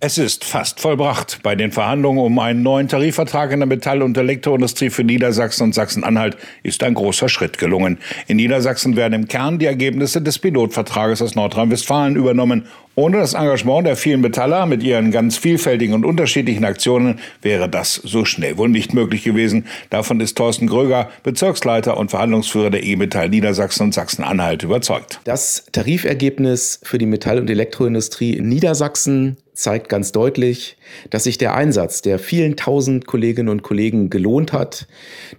Es 0.00 0.16
ist 0.16 0.44
fast 0.44 0.78
vollbracht. 0.78 1.40
Bei 1.42 1.56
den 1.56 1.72
Verhandlungen 1.72 2.20
um 2.20 2.38
einen 2.38 2.62
neuen 2.62 2.86
Tarifvertrag 2.86 3.50
in 3.50 3.58
der 3.58 3.66
Metall- 3.66 4.02
und 4.02 4.16
Elektroindustrie 4.16 4.90
für 4.90 5.02
Niedersachsen 5.02 5.64
und 5.64 5.74
Sachsen-Anhalt 5.74 6.36
ist 6.62 6.84
ein 6.84 6.94
großer 6.94 7.28
Schritt 7.28 7.58
gelungen. 7.58 7.98
In 8.28 8.36
Niedersachsen 8.36 8.94
werden 8.94 9.14
im 9.14 9.26
Kern 9.26 9.58
die 9.58 9.66
Ergebnisse 9.66 10.22
des 10.22 10.38
Pilotvertrages 10.38 11.20
aus 11.20 11.34
Nordrhein-Westfalen 11.34 12.14
übernommen. 12.14 12.66
Ohne 12.94 13.16
das 13.16 13.34
Engagement 13.34 13.88
der 13.88 13.96
vielen 13.96 14.20
Metaller 14.20 14.66
mit 14.66 14.84
ihren 14.84 15.10
ganz 15.10 15.36
vielfältigen 15.36 15.96
und 15.96 16.04
unterschiedlichen 16.04 16.64
Aktionen 16.64 17.18
wäre 17.42 17.68
das 17.68 17.94
so 17.94 18.24
schnell 18.24 18.56
wohl 18.56 18.68
nicht 18.68 18.94
möglich 18.94 19.24
gewesen. 19.24 19.66
Davon 19.90 20.20
ist 20.20 20.36
Thorsten 20.36 20.68
Gröger, 20.68 21.10
Bezirksleiter 21.24 21.96
und 21.96 22.10
Verhandlungsführer 22.12 22.70
der 22.70 22.84
E-Metall 22.84 23.30
Niedersachsen 23.30 23.82
und 23.82 23.94
Sachsen-Anhalt 23.94 24.62
überzeugt. 24.62 25.18
Das 25.24 25.66
Tarifergebnis 25.72 26.78
für 26.84 26.98
die 26.98 27.06
Metall- 27.06 27.40
und 27.40 27.50
Elektroindustrie 27.50 28.34
in 28.34 28.48
Niedersachsen 28.48 29.38
zeigt 29.58 29.88
ganz 29.88 30.12
deutlich, 30.12 30.76
dass 31.10 31.24
sich 31.24 31.36
der 31.36 31.54
Einsatz 31.54 32.00
der 32.00 32.18
vielen 32.18 32.56
tausend 32.56 33.06
Kolleginnen 33.06 33.48
und 33.48 33.62
Kollegen 33.62 34.08
gelohnt 34.08 34.52
hat, 34.52 34.86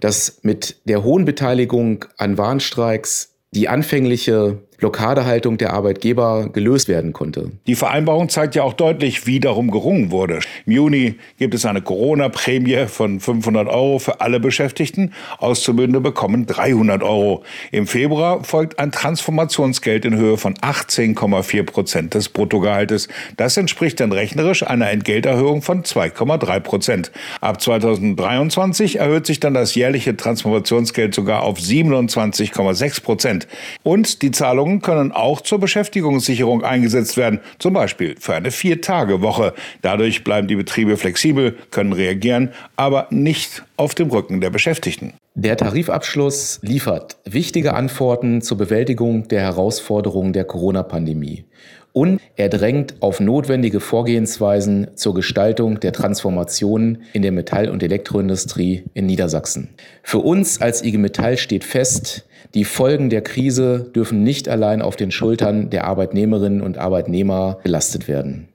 dass 0.00 0.40
mit 0.42 0.76
der 0.84 1.02
hohen 1.02 1.24
Beteiligung 1.24 2.04
an 2.18 2.36
Warnstreiks 2.36 3.34
die 3.52 3.68
anfängliche 3.68 4.58
Blockadehaltung 4.80 5.58
der 5.58 5.72
Arbeitgeber 5.72 6.48
gelöst 6.52 6.88
werden 6.88 7.12
konnte. 7.12 7.52
Die 7.66 7.74
Vereinbarung 7.74 8.28
zeigt 8.28 8.54
ja 8.54 8.62
auch 8.62 8.72
deutlich, 8.72 9.26
wie 9.26 9.38
darum 9.38 9.70
gerungen 9.70 10.10
wurde. 10.10 10.40
Im 10.66 10.72
Juni 10.72 11.14
gibt 11.38 11.54
es 11.54 11.66
eine 11.66 11.82
Corona-Prämie 11.82 12.86
von 12.86 13.20
500 13.20 13.68
Euro 13.68 13.98
für 13.98 14.20
alle 14.20 14.40
Beschäftigten. 14.40 15.12
Auszubildende 15.38 16.00
bekommen 16.00 16.46
300 16.46 17.02
Euro. 17.02 17.44
Im 17.70 17.86
Februar 17.86 18.42
folgt 18.42 18.78
ein 18.78 18.90
Transformationsgeld 18.90 20.04
in 20.04 20.16
Höhe 20.16 20.38
von 20.38 20.54
18,4 20.54 21.62
Prozent 21.64 22.14
des 22.14 22.30
Bruttogehaltes. 22.30 23.08
Das 23.36 23.56
entspricht 23.56 24.00
dann 24.00 24.12
rechnerisch 24.12 24.66
einer 24.66 24.90
Entgelterhöhung 24.90 25.60
von 25.60 25.82
2,3 25.82 26.60
Prozent. 26.60 27.12
Ab 27.40 27.60
2023 27.60 28.98
erhöht 28.98 29.26
sich 29.26 29.40
dann 29.40 29.52
das 29.52 29.74
jährliche 29.74 30.16
Transformationsgeld 30.16 31.14
sogar 31.14 31.42
auf 31.42 31.58
27,6 31.58 33.02
Prozent. 33.02 33.46
Und 33.82 34.22
die 34.22 34.30
Zahlung 34.30 34.69
Zahlungen 34.70 34.82
können 34.82 35.12
auch 35.12 35.40
zur 35.40 35.58
Beschäftigungssicherung 35.58 36.62
eingesetzt 36.62 37.16
werden, 37.16 37.40
zum 37.58 37.74
Beispiel 37.74 38.16
für 38.18 38.34
eine 38.34 38.50
Vier-Tage-Woche. 38.50 39.52
Dadurch 39.82 40.22
bleiben 40.22 40.46
die 40.46 40.56
Betriebe 40.56 40.96
flexibel, 40.96 41.56
können 41.70 41.92
reagieren, 41.92 42.50
aber 42.76 43.06
nicht 43.10 43.64
auf 43.76 43.94
dem 43.94 44.10
Rücken 44.10 44.40
der 44.40 44.50
Beschäftigten. 44.50 45.14
Der 45.34 45.56
Tarifabschluss 45.56 46.60
liefert 46.62 47.16
wichtige 47.24 47.74
Antworten 47.74 48.42
zur 48.42 48.58
Bewältigung 48.58 49.28
der 49.28 49.40
Herausforderungen 49.40 50.32
der 50.32 50.44
Corona-Pandemie. 50.44 51.44
Und 51.92 52.20
er 52.36 52.48
drängt 52.48 52.94
auf 53.00 53.20
notwendige 53.20 53.80
Vorgehensweisen 53.80 54.88
zur 54.94 55.14
Gestaltung 55.14 55.80
der 55.80 55.92
Transformation 55.92 56.98
in 57.12 57.22
der 57.22 57.32
Metall- 57.32 57.68
und 57.68 57.82
Elektroindustrie 57.82 58.84
in 58.94 59.06
Niedersachsen. 59.06 59.70
Für 60.02 60.18
uns 60.18 60.60
als 60.60 60.84
IG 60.84 60.98
Metall 60.98 61.36
steht 61.36 61.64
fest, 61.64 62.26
die 62.54 62.64
Folgen 62.64 63.10
der 63.10 63.22
Krise 63.22 63.90
dürfen 63.94 64.22
nicht 64.22 64.48
allein 64.48 64.82
auf 64.82 64.96
den 64.96 65.10
Schultern 65.10 65.70
der 65.70 65.84
Arbeitnehmerinnen 65.84 66.62
und 66.62 66.78
Arbeitnehmer 66.78 67.58
belastet 67.62 68.08
werden. 68.08 68.48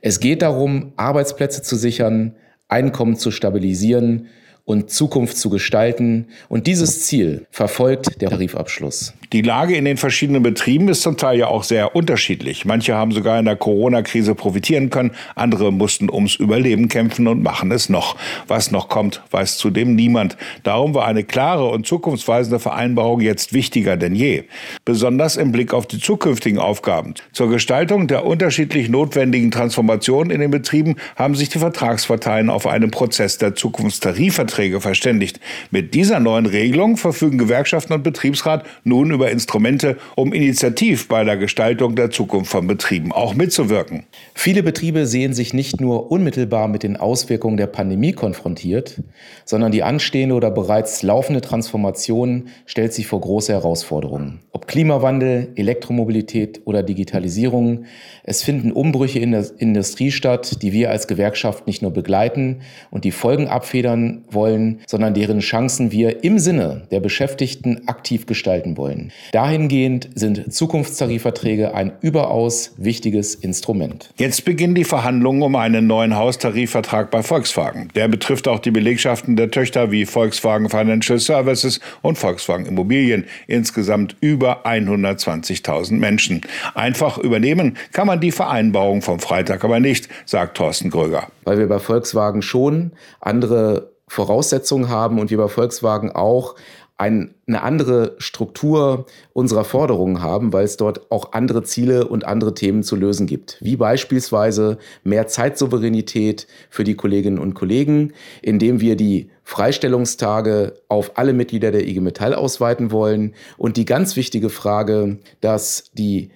Es 0.00 0.20
geht 0.20 0.42
darum, 0.42 0.92
Arbeitsplätze 0.96 1.62
zu 1.62 1.76
sichern, 1.76 2.34
Einkommen 2.68 3.16
zu 3.16 3.30
stabilisieren 3.30 4.28
und 4.64 4.90
Zukunft 4.90 5.36
zu 5.36 5.50
gestalten. 5.50 6.28
Und 6.48 6.66
dieses 6.66 7.02
Ziel 7.02 7.46
verfolgt 7.50 8.20
der 8.20 8.30
Tarifabschluss. 8.30 9.14
Die 9.32 9.42
Lage 9.42 9.76
in 9.76 9.84
den 9.84 9.96
verschiedenen 9.96 10.42
Betrieben 10.42 10.88
ist 10.88 11.02
zum 11.02 11.16
Teil 11.16 11.38
ja 11.38 11.46
auch 11.46 11.62
sehr 11.62 11.94
unterschiedlich. 11.94 12.64
Manche 12.64 12.96
haben 12.96 13.12
sogar 13.12 13.38
in 13.38 13.44
der 13.44 13.54
Corona-Krise 13.54 14.34
profitieren 14.34 14.90
können, 14.90 15.12
andere 15.36 15.72
mussten 15.72 16.10
ums 16.10 16.34
Überleben 16.34 16.88
kämpfen 16.88 17.28
und 17.28 17.40
machen 17.40 17.70
es 17.70 17.88
noch. 17.88 18.16
Was 18.48 18.72
noch 18.72 18.88
kommt, 18.88 19.22
weiß 19.30 19.56
zudem 19.56 19.94
niemand. 19.94 20.36
Darum 20.64 20.94
war 20.94 21.06
eine 21.06 21.22
klare 21.22 21.68
und 21.68 21.86
zukunftsweisende 21.86 22.58
Vereinbarung 22.58 23.20
jetzt 23.20 23.52
wichtiger 23.52 23.96
denn 23.96 24.16
je. 24.16 24.42
Besonders 24.84 25.36
im 25.36 25.52
Blick 25.52 25.74
auf 25.74 25.86
die 25.86 26.00
zukünftigen 26.00 26.58
Aufgaben. 26.58 27.14
Zur 27.32 27.50
Gestaltung 27.50 28.08
der 28.08 28.26
unterschiedlich 28.26 28.88
notwendigen 28.88 29.52
Transformationen 29.52 30.32
in 30.32 30.40
den 30.40 30.50
Betrieben 30.50 30.96
haben 31.14 31.36
sich 31.36 31.50
die 31.50 31.60
Vertragsparteien 31.60 32.50
auf 32.50 32.66
einen 32.66 32.90
Prozess 32.90 33.38
der 33.38 33.54
Zukunftstarifverträge 33.54 34.80
verständigt. 34.80 35.38
Mit 35.70 35.94
dieser 35.94 36.18
neuen 36.18 36.46
Regelung 36.46 36.96
verfügen 36.96 37.38
Gewerkschaften 37.38 37.92
und 37.92 38.02
Betriebsrat 38.02 38.66
nun 38.82 39.12
über 39.12 39.19
über 39.20 39.30
Instrumente, 39.30 39.98
um 40.16 40.32
initiativ 40.32 41.06
bei 41.06 41.24
der 41.24 41.36
Gestaltung 41.36 41.94
der 41.94 42.08
Zukunft 42.08 42.50
von 42.50 42.66
Betrieben 42.66 43.12
auch 43.12 43.34
mitzuwirken. 43.34 44.04
Viele 44.34 44.62
Betriebe 44.62 45.06
sehen 45.06 45.34
sich 45.34 45.52
nicht 45.52 45.78
nur 45.78 46.10
unmittelbar 46.10 46.68
mit 46.68 46.84
den 46.84 46.96
Auswirkungen 46.96 47.58
der 47.58 47.66
Pandemie 47.66 48.12
konfrontiert, 48.12 49.02
sondern 49.44 49.72
die 49.72 49.82
anstehende 49.82 50.34
oder 50.34 50.50
bereits 50.50 51.02
laufende 51.02 51.42
Transformation 51.42 52.48
stellt 52.64 52.94
sich 52.94 53.06
vor 53.06 53.20
große 53.20 53.52
Herausforderungen. 53.52 54.40
Ob 54.52 54.66
Klimawandel, 54.66 55.48
Elektromobilität 55.54 56.62
oder 56.64 56.82
Digitalisierung, 56.82 57.84
es 58.24 58.42
finden 58.42 58.72
Umbrüche 58.72 59.18
in 59.18 59.32
der 59.32 59.44
Industrie 59.58 60.12
statt, 60.12 60.62
die 60.62 60.72
wir 60.72 60.88
als 60.90 61.08
Gewerkschaft 61.08 61.66
nicht 61.66 61.82
nur 61.82 61.90
begleiten 61.90 62.62
und 62.90 63.04
die 63.04 63.12
Folgen 63.12 63.48
abfedern 63.48 64.24
wollen, 64.30 64.80
sondern 64.86 65.12
deren 65.12 65.40
Chancen 65.40 65.92
wir 65.92 66.24
im 66.24 66.38
Sinne 66.38 66.86
der 66.90 67.00
Beschäftigten 67.00 67.86
aktiv 67.86 68.24
gestalten 68.24 68.78
wollen. 68.78 69.09
Dahingehend 69.32 70.10
sind 70.14 70.52
Zukunftstarifverträge 70.52 71.74
ein 71.74 71.92
überaus 72.00 72.72
wichtiges 72.76 73.34
Instrument. 73.34 74.10
Jetzt 74.16 74.44
beginnen 74.44 74.74
die 74.74 74.84
Verhandlungen 74.84 75.42
um 75.42 75.56
einen 75.56 75.86
neuen 75.86 76.16
Haustarifvertrag 76.16 77.10
bei 77.10 77.22
Volkswagen. 77.22 77.88
Der 77.94 78.08
betrifft 78.08 78.48
auch 78.48 78.58
die 78.58 78.70
Belegschaften 78.70 79.36
der 79.36 79.50
Töchter 79.50 79.90
wie 79.90 80.06
Volkswagen 80.06 80.68
Financial 80.68 81.18
Services 81.18 81.80
und 82.02 82.18
Volkswagen 82.18 82.66
Immobilien. 82.66 83.26
Insgesamt 83.46 84.16
über 84.20 84.66
120.000 84.66 85.94
Menschen. 85.94 86.40
Einfach 86.74 87.18
übernehmen 87.18 87.76
kann 87.92 88.06
man 88.06 88.20
die 88.20 88.32
Vereinbarung 88.32 89.02
vom 89.02 89.20
Freitag 89.20 89.64
aber 89.64 89.80
nicht, 89.80 90.08
sagt 90.26 90.56
Thorsten 90.56 90.90
Gröger. 90.90 91.28
Weil 91.44 91.58
wir 91.58 91.68
bei 91.68 91.78
Volkswagen 91.78 92.42
schon 92.42 92.92
andere 93.20 93.90
Voraussetzungen 94.08 94.88
haben 94.88 95.20
und 95.20 95.30
wir 95.30 95.38
bei 95.38 95.48
Volkswagen 95.48 96.10
auch 96.10 96.56
ein, 97.00 97.34
eine 97.46 97.62
andere 97.62 98.14
Struktur 98.18 99.06
unserer 99.32 99.64
Forderungen 99.64 100.20
haben, 100.20 100.52
weil 100.52 100.64
es 100.64 100.76
dort 100.76 101.10
auch 101.10 101.32
andere 101.32 101.62
Ziele 101.62 102.06
und 102.06 102.26
andere 102.26 102.54
Themen 102.54 102.82
zu 102.82 102.94
lösen 102.94 103.26
gibt. 103.26 103.56
Wie 103.60 103.76
beispielsweise 103.76 104.76
mehr 105.02 105.26
Zeitsouveränität 105.26 106.46
für 106.68 106.84
die 106.84 106.94
Kolleginnen 106.94 107.38
und 107.38 107.54
Kollegen, 107.54 108.12
indem 108.42 108.80
wir 108.80 108.96
die 108.96 109.30
Freistellungstage 109.44 110.74
auf 110.88 111.16
alle 111.16 111.32
Mitglieder 111.32 111.72
der 111.72 111.88
IG 111.88 112.00
Metall 112.00 112.34
ausweiten 112.34 112.92
wollen 112.92 113.34
und 113.56 113.78
die 113.78 113.86
ganz 113.86 114.14
wichtige 114.14 114.50
Frage, 114.50 115.18
dass 115.40 115.90
die 115.94 116.30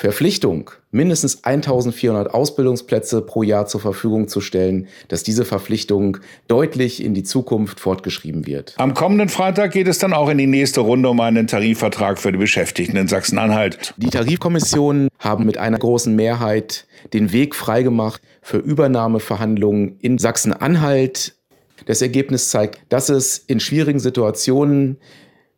Verpflichtung, 0.00 0.70
mindestens 0.92 1.44
1400 1.44 2.32
Ausbildungsplätze 2.32 3.20
pro 3.20 3.42
Jahr 3.42 3.66
zur 3.66 3.82
Verfügung 3.82 4.28
zu 4.28 4.40
stellen, 4.40 4.88
dass 5.08 5.24
diese 5.24 5.44
Verpflichtung 5.44 6.16
deutlich 6.48 7.04
in 7.04 7.12
die 7.12 7.22
Zukunft 7.22 7.80
fortgeschrieben 7.80 8.46
wird. 8.46 8.72
Am 8.78 8.94
kommenden 8.94 9.28
Freitag 9.28 9.72
geht 9.72 9.88
es 9.88 9.98
dann 9.98 10.14
auch 10.14 10.30
in 10.30 10.38
die 10.38 10.46
nächste 10.46 10.80
Runde 10.80 11.10
um 11.10 11.20
einen 11.20 11.46
Tarifvertrag 11.46 12.18
für 12.18 12.32
die 12.32 12.38
Beschäftigten 12.38 12.96
in 12.96 13.08
Sachsen-Anhalt. 13.08 13.92
Die 13.98 14.08
Tarifkommissionen 14.08 15.08
haben 15.18 15.44
mit 15.44 15.58
einer 15.58 15.78
großen 15.78 16.16
Mehrheit 16.16 16.86
den 17.12 17.30
Weg 17.34 17.54
freigemacht 17.54 18.22
für 18.40 18.56
Übernahmeverhandlungen 18.56 19.98
in 20.00 20.16
Sachsen-Anhalt. 20.16 21.34
Das 21.84 22.00
Ergebnis 22.00 22.48
zeigt, 22.48 22.80
dass 22.88 23.10
es 23.10 23.36
in 23.36 23.60
schwierigen 23.60 24.00
Situationen 24.00 24.96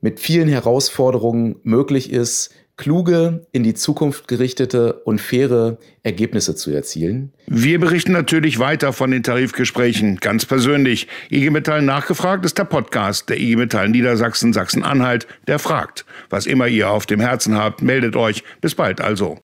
mit 0.00 0.19
vielen 0.19 0.48
Herausforderungen 0.48 1.60
möglich 1.62 2.10
ist, 2.10 2.50
kluge, 2.82 3.47
in 3.53 3.62
die 3.62 3.75
Zukunft 3.75 4.26
gerichtete 4.26 4.94
und 5.04 5.20
faire 5.20 5.78
Ergebnisse 6.03 6.56
zu 6.56 6.72
erzielen. 6.72 7.32
Wir 7.47 7.78
berichten 7.78 8.10
natürlich 8.10 8.59
weiter 8.59 8.92
von 8.92 9.12
den 9.12 9.22
Tarifgesprächen, 9.22 10.16
ganz 10.16 10.47
persönlich. 10.47 11.06
IG 11.30 11.51
Metall 11.51 11.83
nachgefragt 11.83 12.45
ist 12.45 12.59
der 12.59 12.65
Podcast 12.65 13.28
der 13.28 13.39
IG 13.41 13.54
Metall 13.54 13.89
Niedersachsen 13.89 14.53
Sachsen-Anhalt, 14.53 15.28
der 15.47 15.60
fragt. 15.60 16.04
Was 16.28 16.47
immer 16.47 16.66
ihr 16.66 16.91
auf 16.91 17.06
dem 17.06 17.21
Herzen 17.21 17.56
habt, 17.56 17.83
meldet 17.83 18.16
euch. 18.16 18.42
Bis 18.60 18.74
bald 18.74 19.01
also. 19.01 19.39